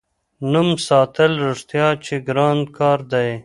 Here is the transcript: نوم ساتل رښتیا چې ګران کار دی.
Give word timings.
نوم 0.51 0.69
ساتل 0.87 1.31
رښتیا 1.47 1.87
چې 2.05 2.13
ګران 2.27 2.59
کار 2.77 2.99
دی. 3.13 3.29